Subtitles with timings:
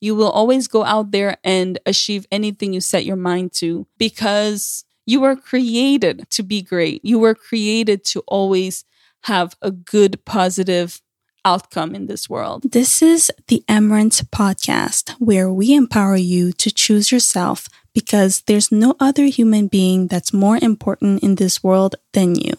[0.00, 4.84] You will always go out there and achieve anything you set your mind to because
[5.06, 7.04] you were created to be great.
[7.04, 8.84] You were created to always
[9.22, 11.00] have a good, positive
[11.44, 12.72] outcome in this world.
[12.72, 18.96] This is the Emmerance podcast where we empower you to choose yourself because there's no
[19.00, 22.54] other human being that's more important in this world than you.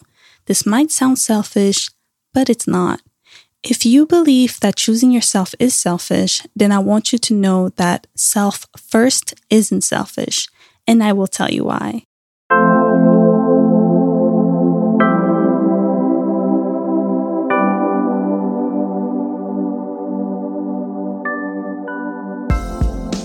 [0.46, 1.90] This might sound selfish,
[2.32, 3.00] but it's not.
[3.64, 8.06] If you believe that choosing yourself is selfish, then I want you to know that
[8.14, 10.46] self first isn't selfish,
[10.86, 12.04] and I will tell you why.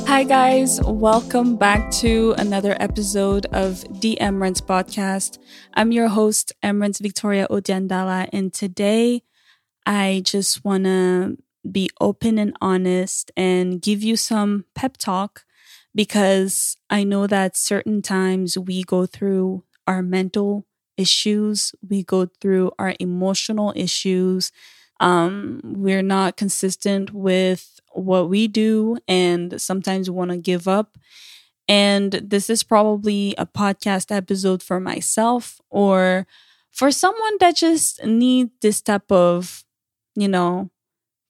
[0.08, 0.82] Hi, guys.
[0.82, 5.38] Welcome back to another episode of the Emmerance podcast.
[5.76, 9.22] I'm your host, Emmerance Victoria Odia Ndala, and today
[9.86, 11.38] I just want to
[11.70, 15.46] be open and honest and give you some pep talk
[15.96, 20.66] because I know that certain times we go through our mental
[20.98, 24.52] issues, we go through our emotional issues.
[25.00, 30.98] Um, we're not consistent with what we do and sometimes we want to give up.
[31.68, 36.28] And this is probably a podcast episode for myself or
[36.72, 39.64] for someone that just needs this type of,
[40.16, 40.70] you know,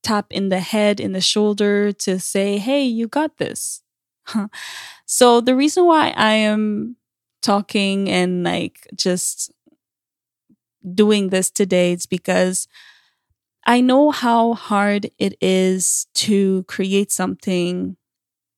[0.04, 3.84] tap in the head, in the shoulder to say, hey, you got this.
[5.06, 6.98] so the reason why I am
[7.42, 9.52] talking and like just
[10.94, 12.68] doing this today is because
[13.66, 17.96] I know how hard it is to create something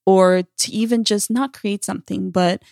[0.06, 2.64] or to even just not create something, but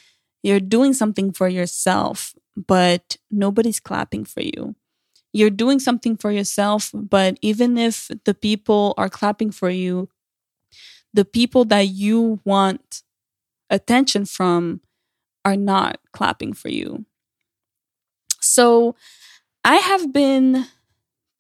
[0.43, 4.75] you're doing something for yourself, but nobody's clapping for you.
[5.34, 10.09] You're doing something for yourself, but even if the people are clapping for you,
[11.14, 13.03] the people that you want
[13.70, 14.81] attention from
[15.45, 17.06] are not clapping for you.
[18.39, 18.95] So
[19.64, 20.67] I have been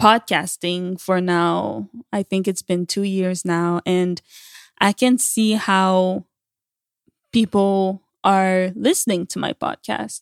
[0.01, 1.89] podcasting for now.
[2.11, 4.21] I think it's been two years now, and
[4.79, 6.25] I can see how
[7.31, 10.21] people are listening to my podcast.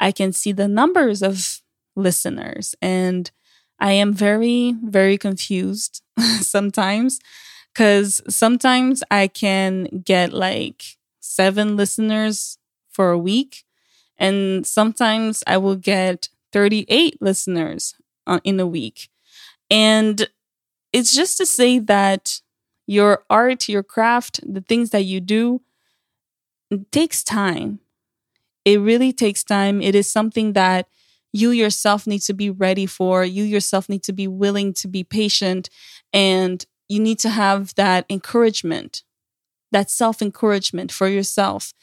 [0.00, 1.60] I can see the numbers of
[1.98, 3.30] listeners, and
[3.80, 6.02] I am very, very confused
[6.40, 7.20] sometimes
[7.72, 10.84] because sometimes I can get like
[11.20, 12.58] seven listeners
[12.90, 13.64] for a week,
[14.18, 17.94] and sometimes I will get 38 listeners
[18.26, 19.08] uh, in a week.
[19.70, 20.28] And
[20.92, 22.40] it's just to say that
[22.86, 25.62] your art, your craft, the things that you do
[26.90, 27.80] takes time.
[28.64, 29.82] It really takes time.
[29.82, 30.88] It is something that
[31.32, 33.24] you yourself need to be ready for.
[33.24, 35.68] You yourself need to be willing to be patient
[36.12, 39.02] and you need to have that encouragement,
[39.72, 41.74] that self encouragement for yourself.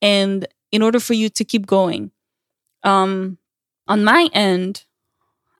[0.00, 2.10] And in order for you to keep going,
[2.82, 3.38] um,
[3.86, 4.84] on my end,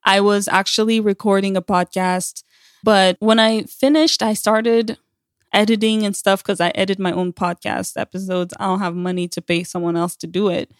[0.04, 2.42] I was actually recording a podcast.
[2.82, 4.98] But when I finished, I started
[5.52, 8.54] editing and stuff because I edit my own podcast episodes.
[8.58, 10.70] I don't have money to pay someone else to do it.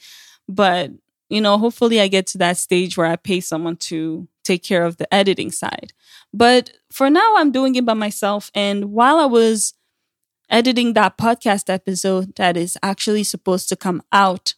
[0.48, 0.90] But,
[1.28, 4.84] you know, hopefully I get to that stage where I pay someone to take care
[4.84, 5.92] of the editing side.
[6.32, 8.50] But for now, I'm doing it by myself.
[8.54, 9.74] And while I was
[10.50, 14.54] editing that podcast episode that is actually supposed to come out,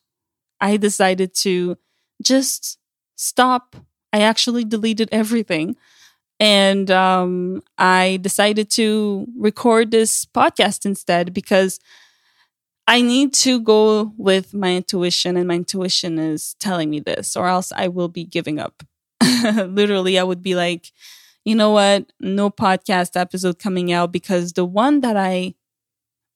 [0.60, 1.78] I decided to
[2.22, 2.78] just
[3.14, 3.76] stop
[4.16, 5.76] I actually deleted everything.
[6.40, 11.78] And um, I decided to record this podcast instead because
[12.88, 17.48] I need to go with my intuition, and my intuition is telling me this, or
[17.48, 18.82] else I will be giving up.
[19.44, 20.92] Literally, I would be like,
[21.44, 22.12] you know what?
[22.20, 25.54] No podcast episode coming out because the one that I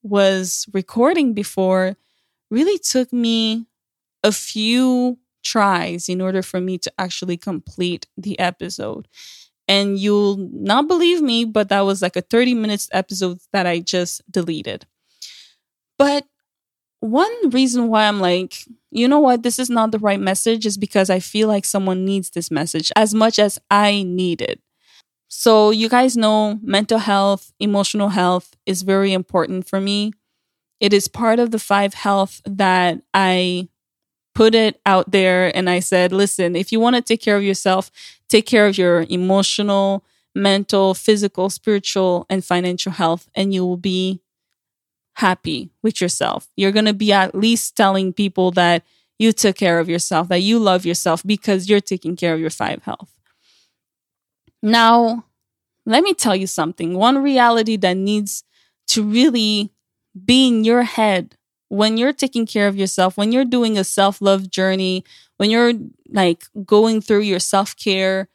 [0.02, 1.96] was recording before
[2.50, 3.66] really took me
[4.24, 9.08] a few tries in order for me to actually complete the episode.
[9.68, 13.80] And you'll not believe me, but that was like a 30 minutes episode that I
[13.80, 14.86] just deleted.
[15.98, 16.26] But
[17.00, 20.76] one reason why I'm like, you know what, this is not the right message is
[20.76, 24.60] because I feel like someone needs this message as much as I need it.
[25.28, 30.12] So, you guys know mental health, emotional health is very important for me.
[30.80, 33.68] It is part of the five health that I
[34.34, 37.42] put it out there and I said, listen, if you want to take care of
[37.42, 37.90] yourself,
[38.28, 40.04] take care of your emotional,
[40.34, 44.20] mental, physical, spiritual, and financial health, and you will be
[45.14, 46.48] happy with yourself.
[46.56, 48.84] You're going to be at least telling people that
[49.18, 52.50] you took care of yourself, that you love yourself because you're taking care of your
[52.50, 53.14] five health.
[54.62, 55.24] Now,
[55.86, 56.94] let me tell you something.
[56.94, 58.44] One reality that needs
[58.88, 59.72] to really
[60.24, 61.36] be in your head
[61.68, 65.04] when you're taking care of yourself, when you're doing a self love journey,
[65.36, 65.72] when you're
[66.08, 68.28] like going through your self care,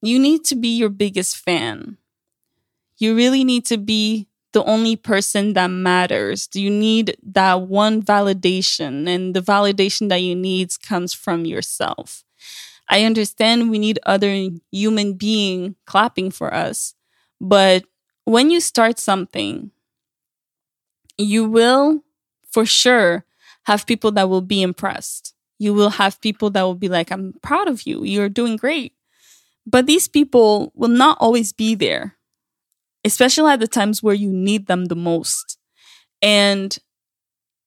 [0.00, 1.98] you need to be your biggest fan.
[2.98, 6.46] You really need to be the only person that matters.
[6.46, 12.24] Do you need that one validation, and the validation that you need comes from yourself.
[12.88, 16.94] I understand we need other human being clapping for us,
[17.40, 17.84] but
[18.24, 19.70] when you start something,
[21.18, 22.02] you will
[22.50, 23.24] for sure
[23.64, 25.34] have people that will be impressed.
[25.58, 28.04] You will have people that will be like, I'm proud of you.
[28.04, 28.92] You're doing great.
[29.66, 32.16] But these people will not always be there,
[33.04, 35.58] especially at the times where you need them the most.
[36.22, 36.76] And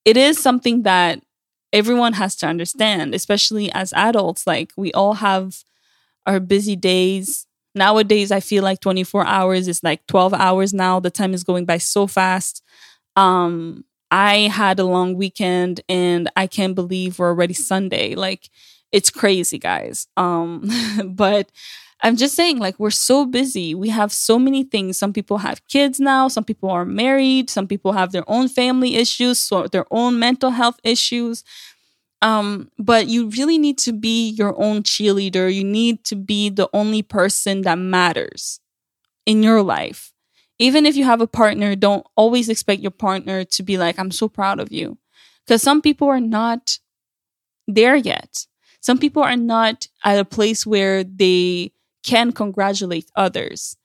[0.04, 1.22] it is something that
[1.72, 4.46] everyone has to understand, especially as adults.
[4.46, 5.62] Like, we all have
[6.26, 7.46] our busy days.
[7.74, 11.00] Nowadays, I feel like 24 hours is like 12 hours now.
[11.00, 12.62] The time is going by so fast.
[13.16, 18.14] Um, I had a long weekend and I can't believe we're already Sunday.
[18.14, 18.48] Like
[18.92, 20.06] it's crazy, guys.
[20.16, 20.68] Um,
[21.04, 21.50] but
[22.02, 23.74] I'm just saying, like, we're so busy.
[23.74, 24.96] We have so many things.
[24.98, 28.94] Some people have kids now, some people are married, some people have their own family
[28.96, 31.42] issues, so their own mental health issues.
[32.22, 35.52] Um, but you really need to be your own cheerleader.
[35.52, 38.60] You need to be the only person that matters
[39.26, 40.12] in your life
[40.58, 44.10] even if you have a partner, don't always expect your partner to be like, I'm
[44.10, 44.98] so proud of you.
[45.46, 46.78] Because some people are not
[47.66, 48.46] there yet.
[48.80, 51.72] Some people are not at a place where they
[52.04, 53.76] can congratulate others.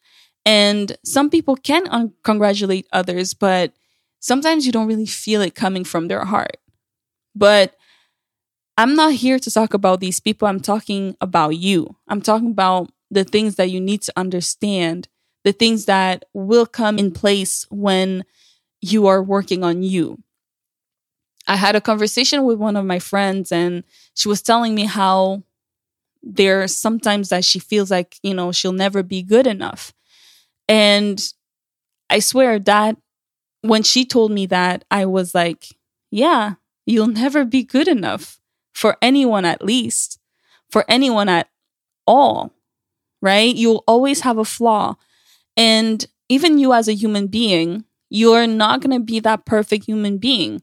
[0.46, 3.74] And some people can un- congratulate others, but
[4.20, 6.58] sometimes you don't really feel it coming from their heart.
[7.36, 7.76] But
[8.78, 10.48] I'm not here to talk about these people.
[10.48, 11.96] I'm talking about you.
[12.08, 15.08] I'm talking about the things that you need to understand
[15.44, 18.24] the things that will come in place when
[18.82, 20.20] you are working on you.
[21.48, 23.84] I had a conversation with one of my friends, and
[24.14, 25.44] she was telling me how
[26.24, 29.94] there's sometimes that she feels like, you know, she'll never be good enough.
[30.68, 31.22] And
[32.10, 32.98] I swear that
[33.62, 35.68] when she told me that, I was like,
[36.12, 36.56] yeah,
[36.86, 38.40] you'll never be good enough
[38.74, 40.20] for anyone, at least,
[40.70, 41.50] for anyone at
[42.08, 42.54] all,
[43.22, 43.56] right?
[43.56, 44.96] You'll always have a flaw.
[45.58, 50.18] And even you as a human being, you're not going to be that perfect human
[50.18, 50.62] being.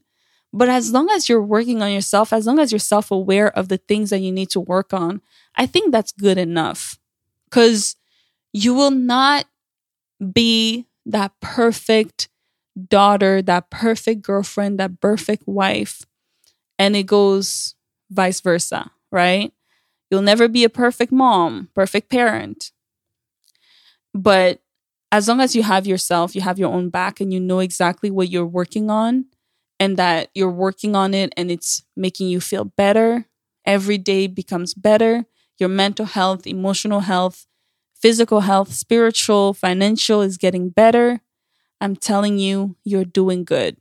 [0.53, 3.69] But as long as you're working on yourself, as long as you're self aware of
[3.69, 5.21] the things that you need to work on,
[5.55, 6.97] I think that's good enough.
[7.49, 7.95] Because
[8.53, 9.45] you will not
[10.33, 12.29] be that perfect
[12.89, 16.03] daughter, that perfect girlfriend, that perfect wife.
[16.79, 17.75] And it goes
[18.09, 19.53] vice versa, right?
[20.09, 22.71] You'll never be a perfect mom, perfect parent.
[24.13, 24.61] But
[25.11, 28.09] as long as you have yourself, you have your own back, and you know exactly
[28.09, 29.25] what you're working on,
[29.81, 33.27] and that you're working on it and it's making you feel better,
[33.65, 35.25] every day becomes better.
[35.59, 37.47] Your mental health, emotional health,
[37.95, 41.21] physical health, spiritual, financial is getting better.
[41.81, 43.77] I'm telling you, you're doing good.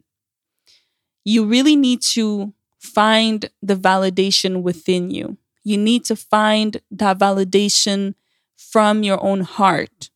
[1.25, 5.37] You really need to find the validation within you.
[5.65, 8.15] You need to find that validation
[8.57, 10.11] from your own heart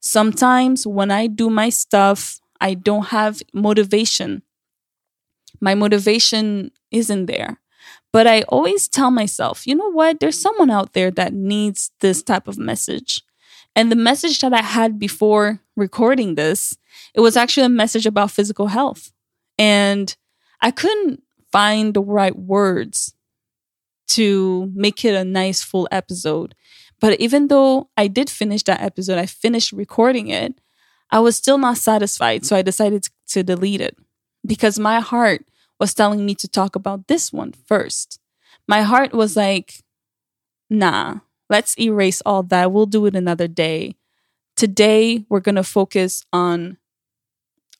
[0.00, 4.42] Sometimes when I do my stuff, I don't have motivation.
[5.60, 7.60] My motivation isn't there.
[8.12, 10.20] But I always tell myself, you know what?
[10.20, 13.22] There's someone out there that needs this type of message.
[13.76, 16.76] And the message that I had before recording this,
[17.14, 19.12] it was actually a message about physical health.
[19.58, 20.14] And
[20.60, 23.14] I couldn't find the right words
[24.08, 26.56] to make it a nice full episode.
[27.00, 30.60] But even though I did finish that episode, I finished recording it,
[31.12, 32.44] I was still not satisfied.
[32.44, 33.96] So I decided to delete it
[34.46, 35.44] because my heart
[35.78, 38.20] was telling me to talk about this one first.
[38.68, 39.82] My heart was like,
[40.68, 42.72] nah, let's erase all that.
[42.72, 43.96] We'll do it another day.
[44.56, 46.76] Today, we're going to focus on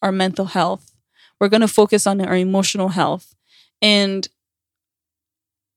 [0.03, 0.97] our mental health.
[1.39, 3.35] We're going to focus on our emotional health.
[3.83, 4.27] And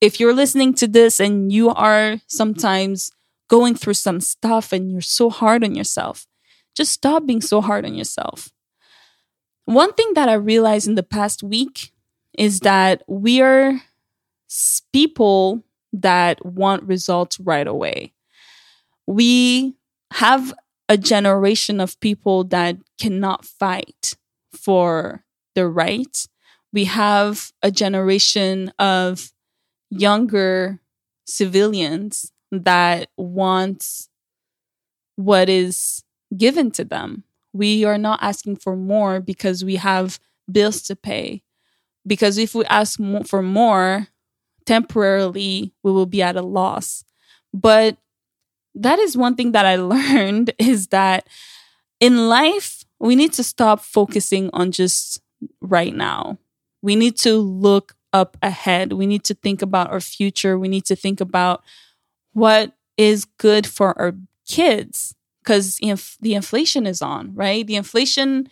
[0.01, 3.11] if you're listening to this and you are sometimes
[3.49, 6.27] going through some stuff and you're so hard on yourself,
[6.75, 8.49] just stop being so hard on yourself.
[9.65, 11.91] One thing that I realized in the past week
[12.37, 13.81] is that we are
[14.91, 18.13] people that want results right away.
[19.07, 19.75] We
[20.13, 20.53] have
[20.89, 24.15] a generation of people that cannot fight
[24.51, 25.23] for
[25.55, 26.27] their rights.
[26.71, 29.31] We have a generation of
[29.89, 30.79] younger
[31.25, 34.09] civilians that wants
[35.15, 36.03] what is
[36.35, 37.23] given to them.
[37.53, 40.19] We are not asking for more because we have
[40.51, 41.43] bills to pay.
[42.05, 44.07] Because if we ask for more,
[44.65, 47.03] temporarily we will be at a loss.
[47.53, 47.97] But
[48.75, 51.27] that is one thing that I learned is that
[51.99, 55.21] in life, we need to stop focusing on just
[55.61, 56.37] right now.
[56.81, 58.93] We need to look up ahead.
[58.93, 60.57] We need to think about our future.
[60.57, 61.63] We need to think about
[62.33, 64.13] what is good for our
[64.47, 67.65] kids because inf- the inflation is on, right?
[67.67, 68.49] The inflation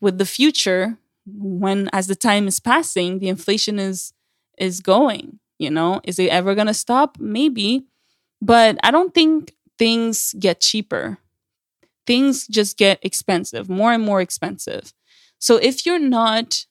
[0.00, 4.12] with the future, when as the time is passing, the inflation is
[4.58, 5.40] is going.
[5.58, 7.18] You know, is it ever gonna stop?
[7.20, 7.86] Maybe,
[8.42, 11.18] but I don't think things get cheaper.
[12.06, 14.94] Things just get expensive, more and more expensive.
[15.38, 16.64] So if you're not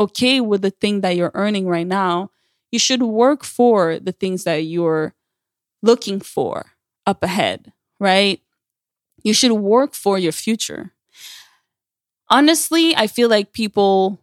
[0.00, 2.30] okay with the thing that you're earning right now,
[2.72, 5.14] you should work for the things that you're
[5.82, 6.66] looking for
[7.06, 8.40] up ahead, right?
[9.22, 10.92] You should work for your future.
[12.28, 14.18] Honestly, I feel like people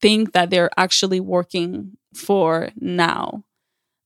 [0.00, 3.44] think that they're actually working for now,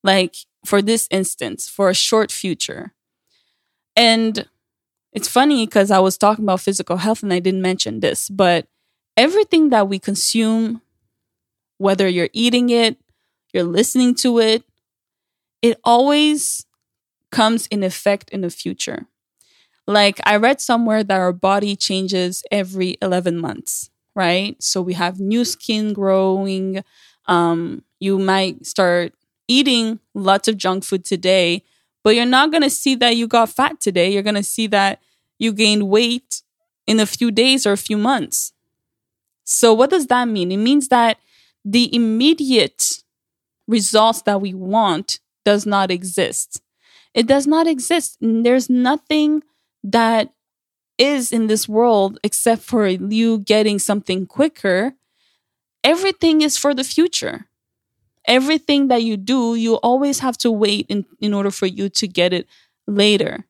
[0.02, 2.92] like for this instance, for a short future.
[3.96, 4.48] And
[5.12, 8.66] it's funny because I was talking about physical health and I didn't mention this, but
[9.16, 10.82] everything that we consume,
[11.78, 12.96] whether you're eating it,
[13.52, 14.64] you're listening to it,
[15.62, 16.66] it always
[17.30, 19.06] comes in effect in the future.
[19.86, 24.60] Like I read somewhere that our body changes every 11 months, right?
[24.62, 26.84] So we have new skin growing.
[27.26, 29.12] Um, you might start
[29.48, 31.64] eating lots of junk food today,
[32.04, 34.12] but you're not going to see that you got fat today.
[34.12, 35.00] You're going to see that
[35.38, 36.42] you gained weight
[36.86, 38.52] in a few days or a few months.
[39.44, 40.52] So, what does that mean?
[40.52, 41.18] It means that
[41.64, 43.02] the immediate
[43.68, 46.62] results that we want does not exist.
[47.14, 48.18] It does not exist.
[48.20, 49.42] There's nothing
[49.82, 50.32] that
[50.98, 54.94] is in this world except for you getting something quicker.
[55.82, 57.46] Everything is for the future.
[58.26, 62.06] Everything that you do, you always have to wait in, in order for you to
[62.06, 62.46] get it
[62.86, 63.44] later.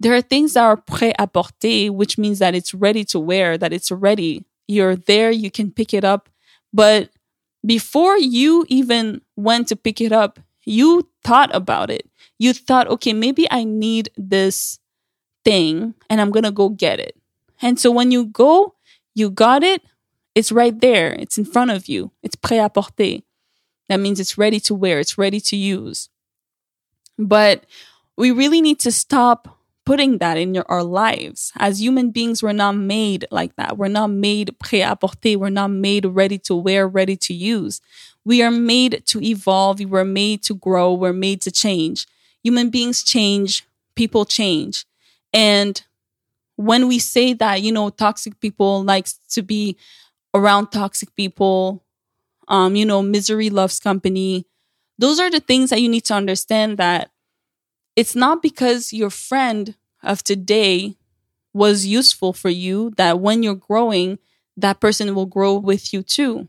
[0.00, 3.58] There are things that are prêt à porter, which means that it's ready to wear,
[3.58, 4.44] that it's ready.
[4.66, 6.28] You're there, you can pick it up.
[6.72, 7.10] But
[7.66, 12.08] before you even went to pick it up, you thought about it.
[12.38, 14.78] You thought, okay, maybe I need this
[15.44, 17.16] thing and I'm going to go get it.
[17.60, 18.74] And so when you go,
[19.14, 19.82] you got it,
[20.34, 21.12] it's right there.
[21.14, 22.12] It's in front of you.
[22.22, 23.22] It's prêt à porter.
[23.88, 26.08] That means it's ready to wear, it's ready to use.
[27.18, 27.64] But
[28.16, 31.50] we really need to stop putting that in your, our lives.
[31.56, 33.78] As human beings, we're not made like that.
[33.78, 35.38] We're not made prêt à porter.
[35.38, 37.80] We're not made ready to wear, ready to use.
[38.24, 39.80] We are made to evolve.
[39.80, 40.92] We're made to grow.
[40.92, 42.06] We're made to change.
[42.44, 43.66] Human beings change.
[43.94, 44.84] People change.
[45.32, 45.82] And
[46.56, 49.76] when we say that, you know, toxic people likes to be
[50.34, 51.84] around toxic people,
[52.48, 54.46] um, you know, misery loves company.
[54.98, 57.10] Those are the things that you need to understand that
[57.96, 60.96] it's not because your friend of today
[61.54, 64.18] was useful for you that when you're growing,
[64.56, 66.48] that person will grow with you too.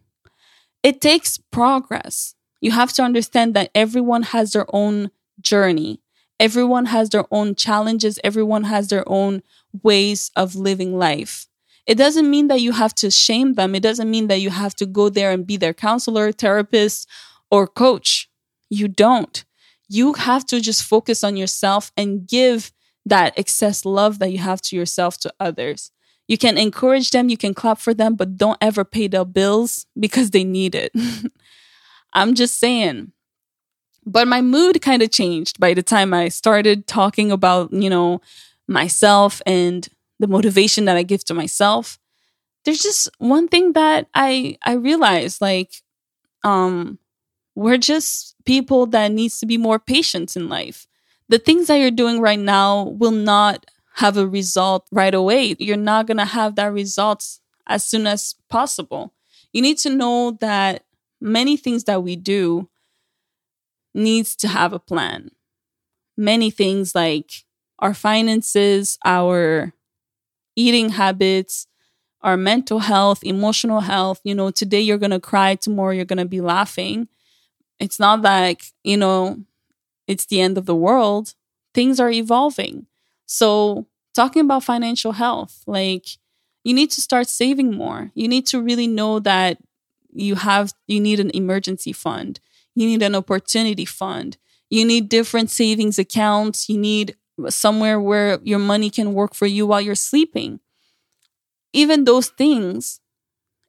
[0.84, 2.36] It takes progress.
[2.62, 6.02] You have to understand that everyone has their own journey.
[6.40, 8.20] Everyone has their own challenges.
[8.24, 9.42] Everyone has their own
[9.84, 11.48] ways of living life.
[11.86, 13.76] It doesn't mean that you have to shame them.
[13.76, 17.08] It doesn't mean that you have to go there and be their counselor, therapist,
[17.50, 18.30] or coach.
[18.70, 19.44] You don't.
[19.88, 22.72] You have to just focus on yourself and give
[23.06, 25.92] that excess love that you have to yourself to others.
[26.28, 29.88] You can encourage them, you can clap for them, but don't ever pay their bills
[30.00, 30.92] because they need it.
[32.14, 33.14] I'm just saying,
[34.10, 38.22] but my mood kind of changed by the time I started talking about, you know,
[38.68, 39.88] myself and
[40.20, 42.00] the motivation that I give to myself.
[42.66, 45.74] There's just one thing that I I realized like
[46.44, 47.00] um
[47.56, 50.88] we're just people that needs to be more patient in life.
[51.30, 55.56] The things that you're doing right now will not have a result right away.
[55.60, 59.14] You're not going to have that result as soon as possible.
[59.54, 60.86] You need to know that
[61.22, 62.70] many things that we do
[63.94, 65.32] needs to have a plan.
[66.18, 67.32] Many things like
[67.80, 69.74] our finances, our
[70.56, 71.68] eating habits,
[72.22, 74.22] our mental health, emotional health.
[74.24, 77.08] You know, today you're going to cry, tomorrow you're going to be laughing.
[77.80, 79.40] It's not like, you know,
[80.08, 81.36] it's the end of the world.
[81.74, 82.88] Things are evolving.
[83.26, 86.08] So, talking about financial health, like
[86.64, 88.12] you need to start saving more.
[88.16, 89.58] You need to really know that
[90.14, 92.40] you have you need an emergency fund
[92.76, 94.38] you need an opportunity fund.
[94.70, 96.70] You need different savings accounts.
[96.70, 97.16] You need
[97.50, 100.60] somewhere where your money can work for you while you're sleeping.
[101.74, 103.00] Even those things,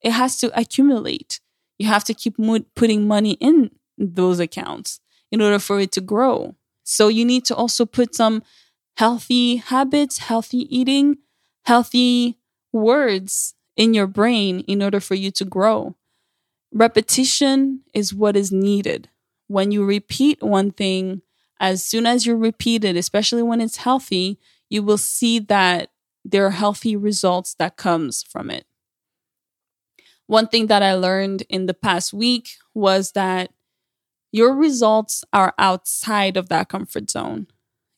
[0.03, 1.41] it has to accumulate.
[1.79, 2.37] You have to keep
[2.77, 5.01] putting money in those accounts
[5.33, 6.57] in order for it to grow.
[6.85, 8.43] So you need to also put some
[8.97, 11.19] healthy habits, healthy eating,
[11.65, 12.39] healthy
[12.73, 15.97] words in your brain in order for you to grow.
[16.73, 19.09] Repetition is what is needed.
[19.49, 21.23] When you repeat one thing,
[21.59, 25.91] as soon as you repeat it, especially when it's healthy, you will see that
[26.25, 28.67] there are healthy results that comes from it.
[30.27, 33.51] One thing that I learned in the past week was that
[34.33, 37.49] your results are outside of that comfort zone.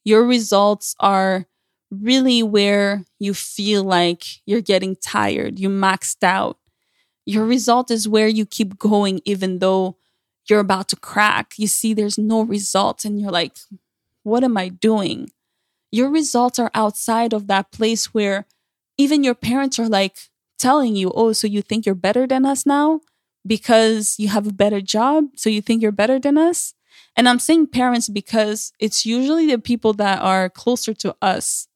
[0.05, 1.47] Your results are
[1.91, 6.59] really where you feel like you're getting tired, you maxed out.
[7.25, 9.97] Your result is where you keep going, even though
[10.49, 11.55] you're about to crack.
[11.57, 13.57] You see, there's no results, and you're like,
[14.23, 15.31] what am I doing?
[15.91, 18.47] Your results are outside of that place where
[18.97, 20.17] even your parents are like
[20.59, 23.00] telling you, oh, so you think you're better than us now
[23.47, 25.25] because you have a better job?
[25.37, 26.75] So you think you're better than us?
[27.17, 31.69] And I'm saying parents because it's usually the people that are closer to us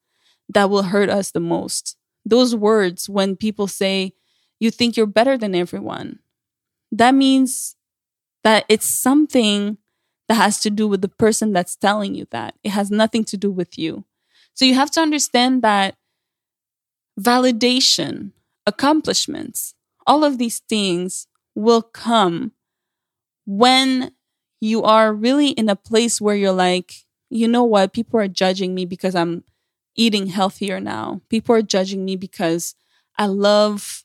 [0.49, 1.95] that will hurt us the most.
[2.25, 4.13] Those words, when people say,
[4.59, 6.19] you think you're better than everyone,
[6.91, 7.75] that means
[8.43, 9.77] that it's something
[10.27, 12.55] that has to do with the person that's telling you that.
[12.63, 14.05] It has nothing to do with you.
[14.53, 15.95] So you have to understand that
[17.19, 18.31] validation,
[18.65, 19.73] accomplishments,
[20.05, 22.51] all of these things will come
[23.45, 24.11] when
[24.59, 27.93] you are really in a place where you're like, you know what?
[27.93, 29.43] People are judging me because I'm
[29.95, 31.21] eating healthier now.
[31.29, 32.75] People are judging me because
[33.17, 34.03] I love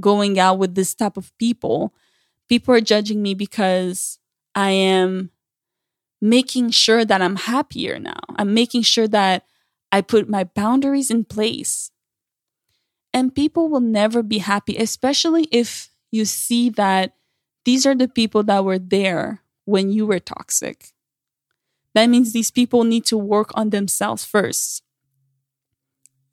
[0.00, 1.94] going out with this type of people.
[2.48, 4.18] People are judging me because
[4.54, 5.30] I am
[6.20, 8.18] making sure that I'm happier now.
[8.36, 9.44] I'm making sure that
[9.92, 11.90] I put my boundaries in place.
[13.14, 17.14] And people will never be happy, especially if you see that
[17.64, 20.92] these are the people that were there when you were toxic.
[21.94, 24.82] That means these people need to work on themselves first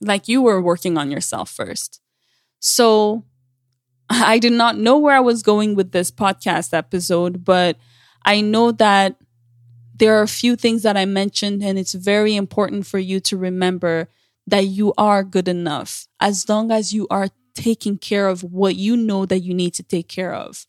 [0.01, 2.01] like you were working on yourself first.
[2.59, 3.23] So
[4.09, 7.77] I did not know where I was going with this podcast episode, but
[8.23, 9.15] I know that
[9.95, 13.37] there are a few things that I mentioned, and it's very important for you to
[13.37, 14.09] remember
[14.47, 18.97] that you are good enough as long as you are taking care of what you
[18.97, 20.67] know that you need to take care of.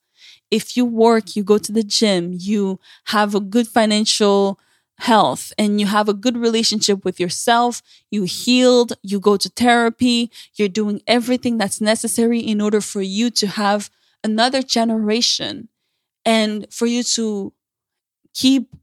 [0.51, 4.61] If you work, you go to the gym, you have a good financial
[4.99, 10.31] health and you have a good relationship with yourself, you healed, you go to therapy,
[10.55, 13.91] you're doing everything that's necessary in order for you to have
[14.25, 15.69] another generation
[16.25, 17.53] and for you to
[18.35, 18.75] keep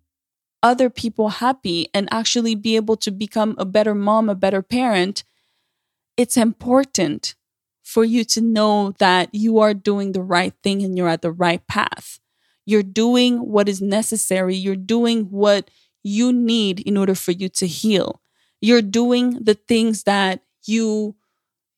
[0.61, 5.23] other people happy and actually be able to become a better mom, a better parent,
[6.15, 7.35] it's important
[7.83, 11.31] for you to know that you are doing the right thing and you're at the
[11.31, 12.19] right path.
[12.65, 14.55] You're doing what is necessary.
[14.55, 15.69] You're doing what
[16.03, 18.21] you need in order for you to heal.
[18.61, 21.15] You're doing the things that you,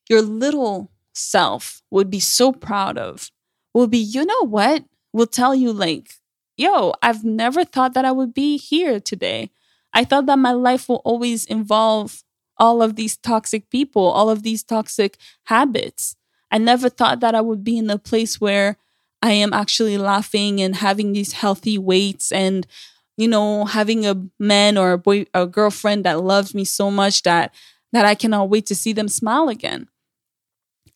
[0.09, 3.31] your little self would be so proud of.
[3.73, 4.83] Will be, you know what?
[5.13, 6.13] Will tell you, like,
[6.57, 9.51] yo, I've never thought that I would be here today.
[9.93, 12.23] I thought that my life will always involve
[12.57, 16.15] all of these toxic people, all of these toxic habits.
[16.51, 18.77] I never thought that I would be in a place where
[19.21, 22.67] I am actually laughing and having these healthy weights and
[23.17, 27.23] you know, having a man or a boy, a girlfriend that loves me so much
[27.23, 27.53] that
[27.93, 29.87] that I cannot wait to see them smile again.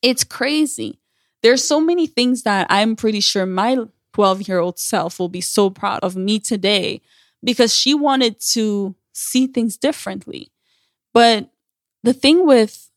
[0.02, 1.00] It's crazy.
[1.42, 3.78] There's so many things that I'm pretty sure my
[4.12, 7.00] 12 year old self will be so proud of me today
[7.42, 10.50] because she wanted to see things differently.
[11.14, 11.50] But
[12.02, 12.90] the thing with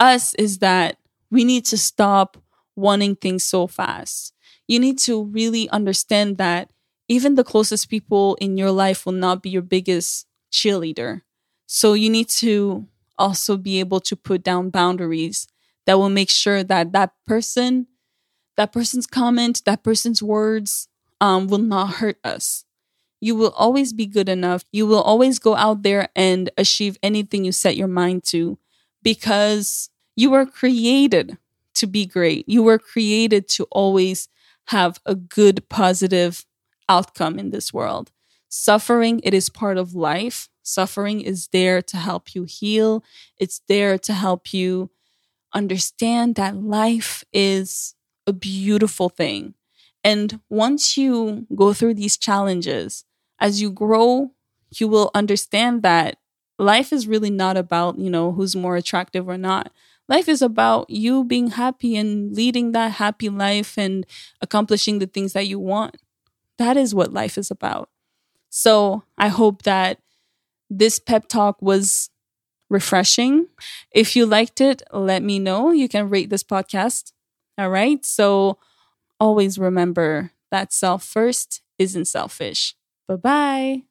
[0.00, 0.98] us is that
[1.30, 2.38] we need to stop
[2.76, 4.34] wanting things so fast.
[4.68, 6.70] You need to really understand that
[7.10, 11.22] even the closest people in your life will not be your biggest cheerleader.
[11.66, 12.86] So you need to
[13.18, 15.48] also be able to put down boundaries
[15.86, 17.88] that will make sure that that person,
[18.56, 20.88] that person's comment, that person's words
[21.20, 22.64] um, will not hurt us.
[23.20, 24.64] You will always be good enough.
[24.72, 28.58] You will always go out there and achieve anything you set your mind to
[29.02, 31.38] because you were created
[31.74, 32.48] to be great.
[32.48, 34.28] You were created to always
[34.68, 36.46] have a good, positive
[36.90, 38.12] outcome in this world.
[38.50, 40.50] Suffering, it is part of life.
[40.62, 43.04] Suffering is there to help you heal.
[43.38, 44.90] It's there to help you
[45.54, 47.94] understand that life is
[48.26, 49.54] a beautiful thing.
[50.04, 53.04] And once you go through these challenges,
[53.38, 54.32] as you grow,
[54.78, 56.16] you will understand that
[56.58, 59.72] life is really not about, you know, who's more attractive or not.
[60.08, 64.06] Life is about you being happy and leading that happy life and
[64.40, 65.96] accomplishing the things that you want.
[66.60, 67.90] That is what life is about.
[68.50, 70.00] So I hope that
[70.70, 72.10] this pep talk was
[72.70, 73.48] refreshing.
[73.92, 75.72] If you liked it, let me know.
[75.72, 77.12] You can rate this podcast.
[77.58, 78.04] All right.
[78.06, 78.58] So
[79.20, 82.76] always remember that self first isn't selfish.
[83.08, 83.82] Bye bye.